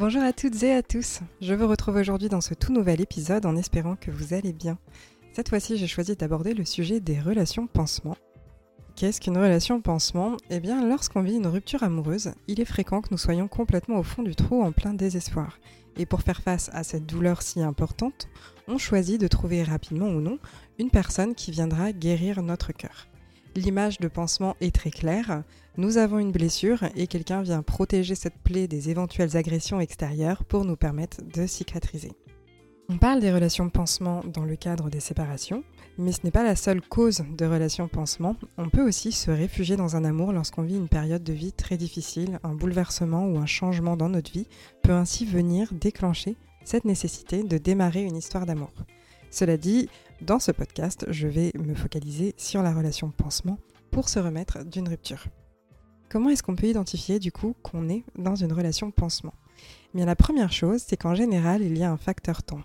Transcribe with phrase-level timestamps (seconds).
[0.00, 1.20] Bonjour à toutes et à tous.
[1.42, 4.78] Je vous retrouve aujourd'hui dans ce tout nouvel épisode en espérant que vous allez bien.
[5.34, 8.16] Cette fois-ci, j'ai choisi d'aborder le sujet des relations pansement.
[8.96, 10.38] Qu'est-ce qu'une relation pansement?
[10.48, 14.02] Eh bien, lorsqu'on vit une rupture amoureuse, il est fréquent que nous soyons complètement au
[14.02, 15.58] fond du trou en plein désespoir.
[15.98, 18.26] Et pour faire face à cette douleur si importante,
[18.68, 20.38] on choisit de trouver rapidement ou non
[20.78, 23.09] une personne qui viendra guérir notre cœur.
[23.56, 25.42] L'image de pansement est très claire.
[25.76, 30.64] Nous avons une blessure et quelqu'un vient protéger cette plaie des éventuelles agressions extérieures pour
[30.64, 32.12] nous permettre de cicatriser.
[32.88, 35.64] On parle des relations pansement dans le cadre des séparations,
[35.98, 38.36] mais ce n'est pas la seule cause de relations pansement.
[38.56, 41.76] On peut aussi se réfugier dans un amour lorsqu'on vit une période de vie très
[41.76, 44.48] difficile, un bouleversement ou un changement dans notre vie
[44.82, 48.72] peut ainsi venir déclencher cette nécessité de démarrer une histoire d'amour.
[49.30, 49.88] Cela dit,
[50.22, 53.58] dans ce podcast, je vais me focaliser sur la relation pansement
[53.90, 55.26] pour se remettre d'une rupture.
[56.10, 59.34] Comment est-ce qu'on peut identifier du coup qu'on est dans une relation pansement?
[59.94, 62.60] Eh Bien la première chose, c'est qu'en général, il y a un facteur temps.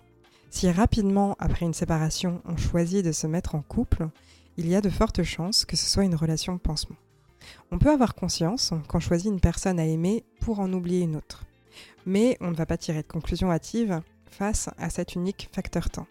[0.50, 4.08] Si rapidement, après une séparation, on choisit de se mettre en couple,
[4.58, 6.96] il y a de fortes chances que ce soit une relation pansement.
[7.70, 11.44] On peut avoir conscience qu'on choisit une personne à aimer pour en oublier une autre.
[12.04, 16.06] Mais on ne va pas tirer de conclusion hâtive face à cet unique facteur temps.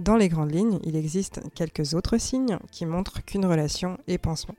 [0.00, 4.56] Dans les grandes lignes, il existe quelques autres signes qui montrent qu'une relation est pansement.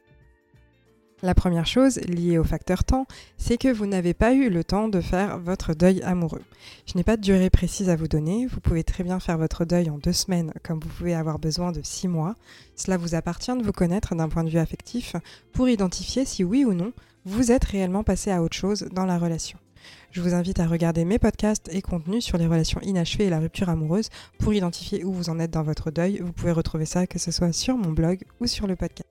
[1.24, 3.08] La première chose, liée au facteur temps,
[3.38, 6.42] c'est que vous n'avez pas eu le temps de faire votre deuil amoureux.
[6.86, 9.64] Je n'ai pas de durée précise à vous donner, vous pouvez très bien faire votre
[9.64, 12.36] deuil en deux semaines comme vous pouvez avoir besoin de six mois.
[12.76, 15.16] Cela vous appartient de vous connaître d'un point de vue affectif
[15.54, 16.92] pour identifier si oui ou non
[17.24, 19.58] vous êtes réellement passé à autre chose dans la relation.
[20.12, 23.40] Je vous invite à regarder mes podcasts et contenus sur les relations inachevées et la
[23.40, 26.20] rupture amoureuse pour identifier où vous en êtes dans votre deuil.
[26.20, 29.10] Vous pouvez retrouver ça que ce soit sur mon blog ou sur le podcast.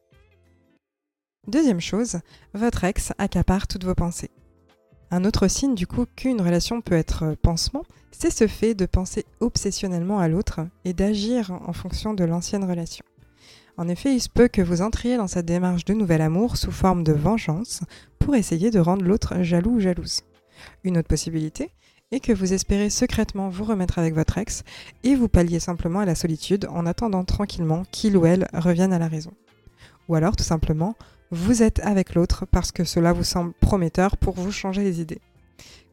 [1.48, 2.20] Deuxième chose,
[2.54, 4.30] votre ex accapare toutes vos pensées.
[5.10, 9.26] Un autre signe du coup qu'une relation peut être pansement, c'est ce fait de penser
[9.40, 13.04] obsessionnellement à l'autre et d'agir en fonction de l'ancienne relation.
[13.76, 16.70] En effet, il se peut que vous entriez dans cette démarche de nouvel amour sous
[16.70, 17.80] forme de vengeance
[18.18, 20.20] pour essayer de rendre l'autre jaloux ou jalouse.
[20.84, 21.70] Une autre possibilité
[22.10, 24.64] est que vous espérez secrètement vous remettre avec votre ex
[25.02, 28.98] et vous palliez simplement à la solitude en attendant tranquillement qu'il ou elle revienne à
[28.98, 29.32] la raison.
[30.08, 30.94] Ou alors tout simplement,
[31.30, 35.20] vous êtes avec l'autre parce que cela vous semble prometteur pour vous changer les idées.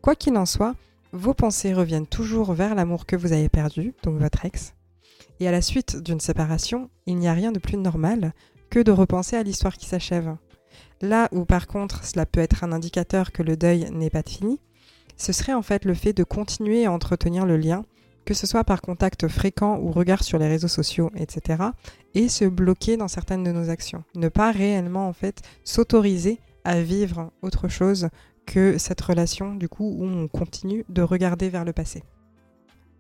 [0.02, 0.76] Quoi qu'il en soit,
[1.14, 4.74] vos pensées reviennent toujours vers l'amour que vous avez perdu, donc votre ex.
[5.40, 8.34] Et à la suite d'une séparation, il n'y a rien de plus normal
[8.70, 10.36] que de repenser à l'histoire qui s'achève.
[11.02, 14.60] Là où par contre cela peut être un indicateur que le deuil n'est pas fini,
[15.16, 17.86] ce serait en fait le fait de continuer à entretenir le lien,
[18.26, 21.64] que ce soit par contact fréquent ou regard sur les réseaux sociaux, etc.,
[22.14, 24.04] et se bloquer dans certaines de nos actions.
[24.16, 28.10] Ne pas réellement en fait s'autoriser à vivre autre chose
[28.46, 32.04] que cette relation du coup où on continue de regarder vers le passé.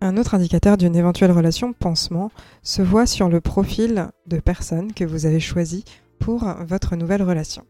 [0.01, 2.31] Un autre indicateur d'une éventuelle relation pansement
[2.63, 5.83] se voit sur le profil de personne que vous avez choisi
[6.19, 7.65] pour votre nouvelle relation.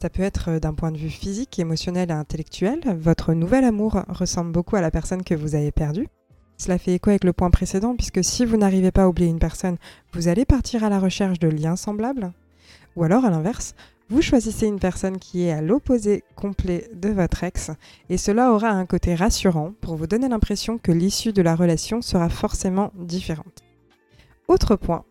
[0.00, 2.80] Ça peut être euh, d'un point de vue physique, émotionnel et intellectuel.
[2.98, 6.08] Votre nouvel amour ressemble beaucoup à la personne que vous avez perdue.
[6.56, 9.38] Cela fait écho avec le point précédent, puisque si vous n'arrivez pas à oublier une
[9.38, 9.76] personne,
[10.14, 12.32] vous allez partir à la recherche de liens semblables.
[12.96, 13.74] Ou alors, à l'inverse,
[14.08, 17.70] vous choisissez une personne qui est à l'opposé complet de votre ex,
[18.08, 22.02] et cela aura un côté rassurant pour vous donner l'impression que l'issue de la relation
[22.02, 23.62] sera forcément différente.
[24.48, 25.04] Autre point,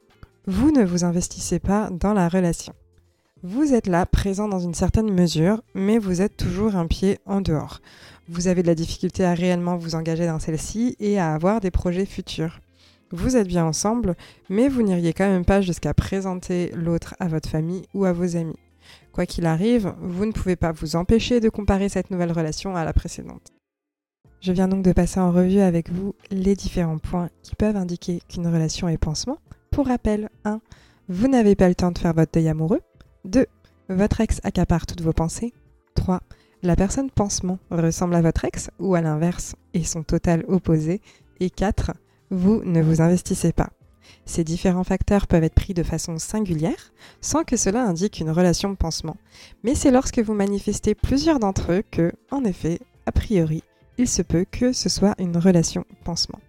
[0.47, 2.73] vous ne vous investissez pas dans la relation.
[3.43, 7.39] Vous êtes là, présent dans une certaine mesure, mais vous êtes toujours un pied en
[7.39, 7.79] dehors.
[8.27, 11.71] Vous avez de la difficulté à réellement vous engager dans celle-ci et à avoir des
[11.71, 12.59] projets futurs.
[13.11, 14.17] Vous êtes bien ensemble,
[14.49, 18.35] mais vous n'iriez quand même pas jusqu'à présenter l'autre à votre famille ou à vos
[18.35, 18.59] amis.
[19.13, 22.83] Quoi qu'il arrive, vous ne pouvez pas vous empêcher de comparer cette nouvelle relation à
[22.83, 23.53] la précédente.
[24.41, 28.21] Je viens donc de passer en revue avec vous les différents points qui peuvent indiquer
[28.27, 29.37] qu'une relation est pansement.
[29.71, 30.59] Pour rappel, 1.
[31.07, 32.81] Vous n'avez pas le temps de faire votre deuil amoureux.
[33.29, 33.45] 2.
[33.89, 35.53] Votre ex accapare toutes vos pensées.
[35.95, 36.21] 3.
[36.63, 41.01] La personne pansement ressemble à votre ex ou à l'inverse et son total opposé.
[41.39, 41.91] Et 4.
[42.31, 43.69] Vous ne vous investissez pas.
[44.25, 46.91] Ces différents facteurs peuvent être pris de façon singulière,
[47.21, 49.17] sans que cela indique une relation de pansement.
[49.63, 53.63] Mais c'est lorsque vous manifestez plusieurs d'entre eux que, en effet, a priori,
[53.99, 56.39] il se peut que ce soit une relation pansement.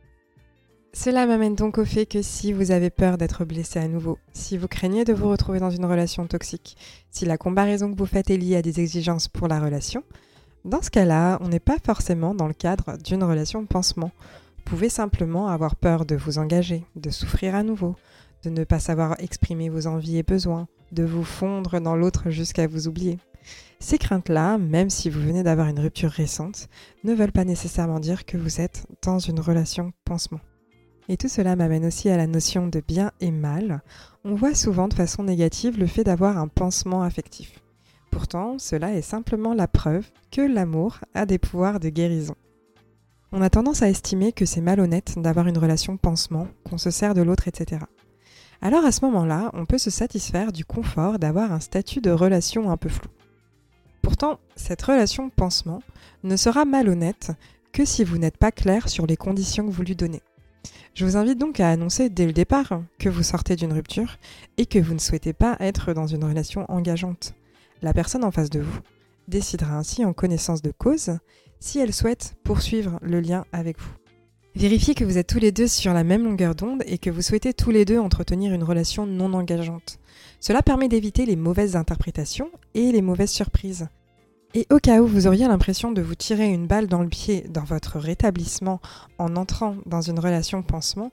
[0.93, 4.59] Cela m'amène donc au fait que si vous avez peur d'être blessé à nouveau, si
[4.59, 6.77] vous craignez de vous retrouver dans une relation toxique,
[7.11, 10.03] si la comparaison que vous faites est liée à des exigences pour la relation,
[10.65, 14.11] dans ce cas-là, on n'est pas forcément dans le cadre d'une relation pansement.
[14.57, 17.95] Vous pouvez simplement avoir peur de vous engager, de souffrir à nouveau,
[18.43, 22.67] de ne pas savoir exprimer vos envies et besoins, de vous fondre dans l'autre jusqu'à
[22.67, 23.19] vous oublier.
[23.79, 26.69] Ces craintes-là, même si vous venez d'avoir une rupture récente,
[27.05, 30.41] ne veulent pas nécessairement dire que vous êtes dans une relation pansement.
[31.11, 33.83] Et tout cela m'amène aussi à la notion de bien et mal.
[34.25, 37.59] On voit souvent de façon négative le fait d'avoir un pansement affectif.
[38.13, 42.37] Pourtant, cela est simplement la preuve que l'amour a des pouvoirs de guérison.
[43.33, 47.15] On a tendance à estimer que c'est malhonnête d'avoir une relation pansement, qu'on se sert
[47.15, 47.83] de l'autre, etc.
[48.63, 52.71] Alors à ce moment-là, on peut se satisfaire du confort d'avoir un statut de relation
[52.71, 53.11] un peu flou.
[54.01, 55.83] Pourtant, cette relation pansement
[56.23, 57.33] ne sera malhonnête
[57.73, 60.23] que si vous n'êtes pas clair sur les conditions que vous lui donnez.
[60.95, 64.19] Je vous invite donc à annoncer dès le départ que vous sortez d'une rupture
[64.59, 67.35] et que vous ne souhaitez pas être dans une relation engageante.
[67.83, 68.81] La personne en face de vous
[69.29, 71.19] décidera ainsi en connaissance de cause
[71.61, 73.93] si elle souhaite poursuivre le lien avec vous.
[74.57, 77.23] Vérifiez que vous êtes tous les deux sur la même longueur d'onde et que vous
[77.23, 80.01] souhaitez tous les deux entretenir une relation non engageante.
[80.41, 83.89] Cela permet d'éviter les mauvaises interprétations et les mauvaises surprises.
[84.53, 87.47] Et au cas où vous auriez l'impression de vous tirer une balle dans le pied
[87.49, 88.81] dans votre rétablissement
[89.19, 91.13] en entrant dans une relation pansement,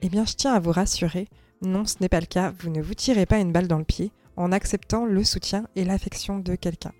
[0.00, 1.28] eh bien je tiens à vous rassurer,
[1.60, 3.84] non ce n'est pas le cas, vous ne vous tirez pas une balle dans le
[3.84, 6.90] pied en acceptant le soutien et l'affection de quelqu'un.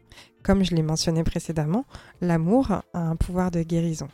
[0.44, 1.84] Comme je l'ai mentionné précédemment,
[2.20, 4.08] l'amour a un pouvoir de guérison.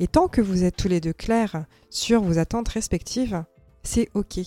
[0.00, 3.42] Et tant que vous êtes tous les deux clairs sur vos attentes respectives,
[3.82, 4.38] c'est OK.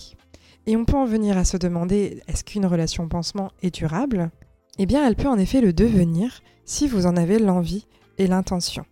[0.66, 4.30] Et on peut en venir à se demander est-ce qu'une relation pansement est durable?
[4.82, 7.86] Eh bien, elle peut en effet le devenir si vous en avez l'envie
[8.16, 8.86] et l'intention.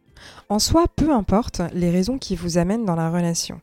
[0.51, 3.63] En soi, peu importe les raisons qui vous amènent dans la relation.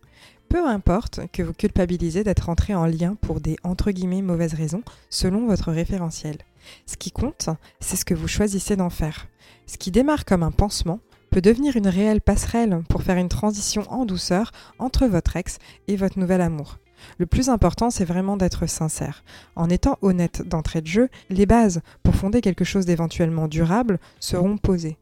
[0.49, 3.91] Peu importe que vous culpabilisez d'être entré en lien pour des entre
[4.23, 4.81] mauvaises raisons
[5.11, 6.37] selon votre référentiel.
[6.87, 7.49] Ce qui compte,
[7.79, 9.27] c'est ce que vous choisissez d'en faire.
[9.67, 13.83] Ce qui démarre comme un pansement peut devenir une réelle passerelle pour faire une transition
[13.87, 16.79] en douceur entre votre ex et votre nouvel amour.
[17.17, 19.23] Le plus important, c'est vraiment d'être sincère.
[19.55, 24.57] En étant honnête d'entrée de jeu, les bases pour fonder quelque chose d'éventuellement durable seront
[24.57, 24.97] posées.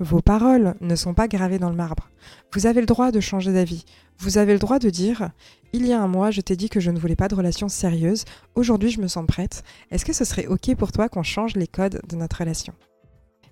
[0.00, 2.10] Vos paroles ne sont pas gravées dans le marbre.
[2.52, 3.84] Vous avez le droit de changer d'avis.
[4.18, 5.30] Vous avez le droit de dire
[5.72, 7.68] Il y a un mois, je t'ai dit que je ne voulais pas de relation
[7.68, 8.24] sérieuse.
[8.56, 9.62] Aujourd'hui, je me sens prête.
[9.92, 12.74] Est-ce que ce serait OK pour toi qu'on change les codes de notre relation?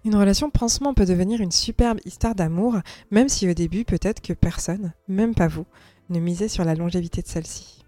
[0.04, 2.78] Une relation pansement peut devenir une superbe histoire d'amour,
[3.12, 5.66] même si au début, peut-être que personne, même pas vous,
[6.10, 7.84] ne misait sur la longévité de celle-ci.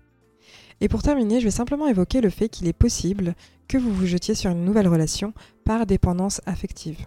[0.80, 3.34] Et pour terminer, je vais simplement évoquer le fait qu'il est possible
[3.68, 5.32] que vous vous jetiez sur une nouvelle relation
[5.64, 7.06] par dépendance affective.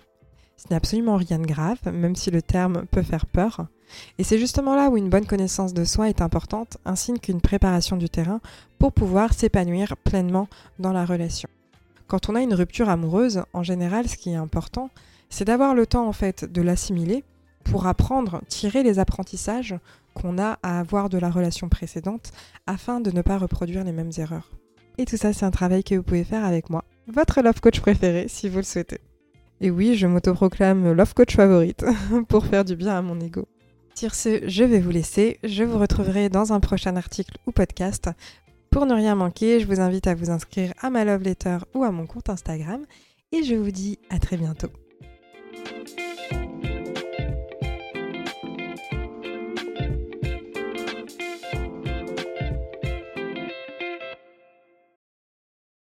[0.57, 3.67] Ce n'est absolument rien de grave, même si le terme peut faire peur.
[4.17, 7.95] Et c'est justement là où une bonne connaissance de soi est importante, ainsi qu'une préparation
[7.95, 8.41] du terrain
[8.79, 10.47] pour pouvoir s'épanouir pleinement
[10.79, 11.49] dans la relation.
[12.07, 14.89] Quand on a une rupture amoureuse, en général, ce qui est important,
[15.29, 17.23] c'est d'avoir le temps en fait de l'assimiler
[17.65, 19.75] pour apprendre, tirer les apprentissages
[20.17, 22.31] qu'on a à avoir de la relation précédente
[22.65, 24.51] afin de ne pas reproduire les mêmes erreurs.
[24.97, 27.79] Et tout ça, c'est un travail que vous pouvez faire avec moi, votre love coach
[27.79, 28.99] préféré si vous le souhaitez.
[29.61, 31.85] Et oui, je m'autoproclame love coach favorite
[32.27, 33.47] pour faire du bien à mon ego.
[33.95, 35.39] Sur ce, je vais vous laisser.
[35.43, 38.09] Je vous retrouverai dans un prochain article ou podcast.
[38.69, 41.83] Pour ne rien manquer, je vous invite à vous inscrire à ma love letter ou
[41.83, 42.85] à mon compte Instagram.
[43.31, 44.69] Et je vous dis à très bientôt.